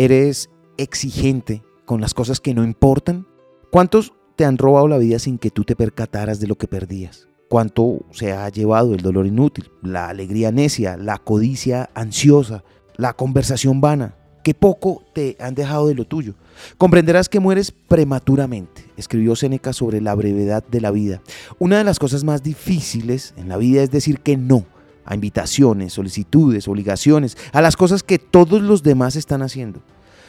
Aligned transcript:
¿Eres 0.00 0.48
exigente 0.78 1.62
con 1.84 2.00
las 2.00 2.14
cosas 2.14 2.40
que 2.40 2.54
no 2.54 2.64
importan? 2.64 3.26
¿Cuántos 3.70 4.14
te 4.34 4.46
han 4.46 4.56
robado 4.56 4.88
la 4.88 4.96
vida 4.96 5.18
sin 5.18 5.36
que 5.36 5.50
tú 5.50 5.64
te 5.64 5.76
percataras 5.76 6.40
de 6.40 6.46
lo 6.46 6.56
que 6.56 6.66
perdías? 6.66 7.28
¿Cuánto 7.50 8.06
se 8.10 8.32
ha 8.32 8.48
llevado 8.48 8.94
el 8.94 9.02
dolor 9.02 9.26
inútil, 9.26 9.70
la 9.82 10.08
alegría 10.08 10.52
necia, 10.52 10.96
la 10.96 11.18
codicia 11.18 11.90
ansiosa, 11.92 12.64
la 12.96 13.12
conversación 13.12 13.82
vana? 13.82 14.14
¿Qué 14.42 14.54
poco 14.54 15.04
te 15.12 15.36
han 15.38 15.54
dejado 15.54 15.88
de 15.88 15.94
lo 15.94 16.06
tuyo? 16.06 16.32
Comprenderás 16.78 17.28
que 17.28 17.38
mueres 17.38 17.70
prematuramente, 17.70 18.86
escribió 18.96 19.36
Séneca 19.36 19.74
sobre 19.74 20.00
la 20.00 20.14
brevedad 20.14 20.64
de 20.66 20.80
la 20.80 20.92
vida. 20.92 21.20
Una 21.58 21.76
de 21.76 21.84
las 21.84 21.98
cosas 21.98 22.24
más 22.24 22.42
difíciles 22.42 23.34
en 23.36 23.50
la 23.50 23.58
vida 23.58 23.82
es 23.82 23.90
decir 23.90 24.20
que 24.20 24.38
no 24.38 24.64
a 25.04 25.14
invitaciones, 25.14 25.92
solicitudes, 25.92 26.68
obligaciones, 26.68 27.36
a 27.52 27.60
las 27.60 27.76
cosas 27.76 28.02
que 28.02 28.18
todos 28.18 28.62
los 28.62 28.82
demás 28.82 29.16
están 29.16 29.42
haciendo. 29.42 29.80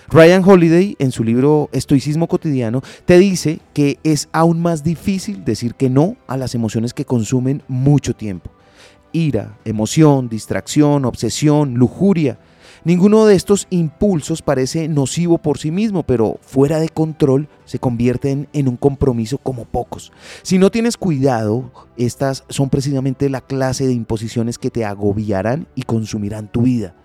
Ryan 0.10 0.44
Holiday, 0.44 0.96
en 1.00 1.12
su 1.12 1.24
libro 1.24 1.70
Estoicismo 1.72 2.28
cotidiano, 2.28 2.82
te 3.06 3.18
dice 3.18 3.60
que 3.74 3.98
es 4.04 4.28
aún 4.34 4.62
más 4.62 4.84
difícil 4.84 5.46
decir 5.46 5.76
que 5.76 5.90
no 5.90 6.18
a 6.28 6.36
las 6.36 6.54
emociones 6.54 6.94
que 6.94 7.06
consumen 7.06 7.64
mucho 7.70 8.14
tiempo. 8.14 8.52
Ira, 9.14 9.58
emoción, 9.64 10.28
distracción, 10.28 11.06
obsesión, 11.06 11.76
lujuria. 11.76 12.40
Ninguno 12.84 13.28
de 13.28 13.36
estos 13.36 13.68
impulsos 13.70 14.42
parece 14.42 14.88
nocivo 14.88 15.38
por 15.38 15.60
sí 15.60 15.70
mismo, 15.70 16.02
pero 16.02 16.40
fuera 16.42 16.80
de 16.80 16.90
control 16.90 17.48
se 17.64 17.78
convierten 17.78 18.48
en 18.54 18.68
un 18.68 18.76
compromiso 18.76 19.38
como 19.38 19.66
pocos. 19.66 20.12
Si 20.42 20.58
no 20.58 20.72
tienes 20.72 20.98
cuidado, 20.98 21.70
estas 21.96 22.44
son 22.50 22.72
precisamente 22.72 23.30
la 23.30 23.42
clase 23.42 23.86
de 23.86 23.94
imposiciones 23.94 24.58
que 24.58 24.72
te 24.72 24.84
agobiarán 24.84 25.68
y 25.76 25.84
consumirán 25.84 26.52
tu 26.52 26.64
vida. 26.64 26.96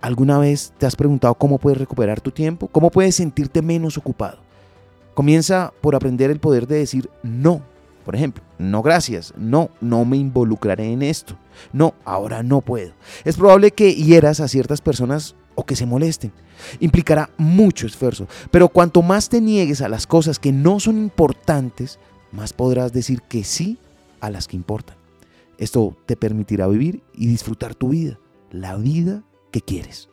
¿Alguna 0.00 0.38
vez 0.38 0.72
te 0.76 0.86
has 0.86 0.96
preguntado 0.96 1.34
cómo 1.34 1.58
puedes 1.58 1.78
recuperar 1.78 2.20
tu 2.20 2.32
tiempo? 2.32 2.66
¿Cómo 2.66 2.90
puedes 2.90 3.14
sentirte 3.14 3.62
menos 3.62 3.96
ocupado? 3.96 4.38
Comienza 5.14 5.72
por 5.80 5.94
aprender 5.94 6.32
el 6.32 6.40
poder 6.40 6.66
de 6.66 6.78
decir 6.78 7.08
no. 7.22 7.62
Por 8.04 8.16
ejemplo, 8.16 8.42
no 8.58 8.82
gracias, 8.82 9.32
no, 9.36 9.70
no 9.80 10.04
me 10.04 10.16
involucraré 10.16 10.92
en 10.92 11.02
esto, 11.02 11.36
no, 11.72 11.94
ahora 12.04 12.42
no 12.42 12.60
puedo. 12.60 12.92
Es 13.24 13.36
probable 13.36 13.70
que 13.70 13.94
hieras 13.94 14.40
a 14.40 14.48
ciertas 14.48 14.80
personas 14.80 15.36
o 15.54 15.64
que 15.64 15.76
se 15.76 15.86
molesten. 15.86 16.32
Implicará 16.80 17.30
mucho 17.36 17.86
esfuerzo, 17.86 18.26
pero 18.50 18.68
cuanto 18.68 19.02
más 19.02 19.28
te 19.28 19.40
niegues 19.40 19.82
a 19.82 19.88
las 19.88 20.06
cosas 20.06 20.38
que 20.38 20.52
no 20.52 20.80
son 20.80 20.98
importantes, 20.98 21.98
más 22.32 22.52
podrás 22.52 22.92
decir 22.92 23.22
que 23.22 23.44
sí 23.44 23.78
a 24.20 24.30
las 24.30 24.48
que 24.48 24.56
importan. 24.56 24.96
Esto 25.58 25.96
te 26.06 26.16
permitirá 26.16 26.66
vivir 26.66 27.02
y 27.14 27.26
disfrutar 27.26 27.74
tu 27.74 27.90
vida, 27.90 28.18
la 28.50 28.76
vida 28.76 29.22
que 29.52 29.60
quieres. 29.60 30.08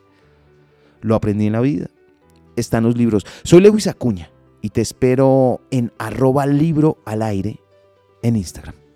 Lo 1.00 1.14
aprendí 1.14 1.46
en 1.46 1.54
la 1.54 1.60
vida. 1.60 1.88
Está 2.56 2.78
en 2.78 2.84
los 2.84 2.96
libros. 2.96 3.26
Soy 3.42 3.60
Lewis 3.60 3.86
Acuña 3.86 4.30
y 4.60 4.70
te 4.70 4.80
espero 4.80 5.60
en 5.70 5.92
arroba 5.98 6.46
libro 6.46 6.98
al 7.04 7.22
aire 7.22 7.58
en 8.22 8.36
Instagram. 8.36 8.89